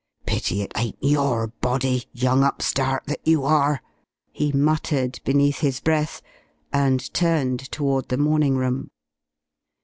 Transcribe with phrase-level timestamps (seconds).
[0.25, 3.83] "Pity it ain't your body, young upstart that you are!"
[4.31, 6.23] he muttered beneath his breath,
[6.73, 8.89] and turned toward the morning room.